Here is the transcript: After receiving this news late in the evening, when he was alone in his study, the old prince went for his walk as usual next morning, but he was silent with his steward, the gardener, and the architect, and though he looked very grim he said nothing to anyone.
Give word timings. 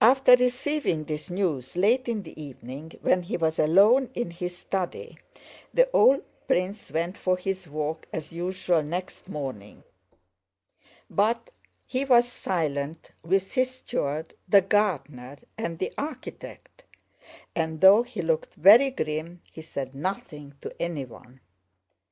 After 0.00 0.34
receiving 0.34 1.04
this 1.04 1.30
news 1.30 1.76
late 1.76 2.08
in 2.08 2.24
the 2.24 2.42
evening, 2.42 2.98
when 3.00 3.22
he 3.22 3.36
was 3.36 3.60
alone 3.60 4.10
in 4.12 4.32
his 4.32 4.58
study, 4.58 5.18
the 5.72 5.88
old 5.92 6.24
prince 6.48 6.90
went 6.90 7.16
for 7.16 7.36
his 7.36 7.68
walk 7.68 8.08
as 8.12 8.32
usual 8.32 8.82
next 8.82 9.28
morning, 9.28 9.84
but 11.08 11.52
he 11.86 12.04
was 12.04 12.26
silent 12.26 13.12
with 13.22 13.52
his 13.52 13.70
steward, 13.70 14.34
the 14.48 14.62
gardener, 14.62 15.36
and 15.56 15.78
the 15.78 15.92
architect, 15.96 16.82
and 17.54 17.78
though 17.78 18.02
he 18.02 18.22
looked 18.22 18.52
very 18.56 18.90
grim 18.90 19.42
he 19.52 19.62
said 19.62 19.94
nothing 19.94 20.54
to 20.60 20.74
anyone. 20.82 21.38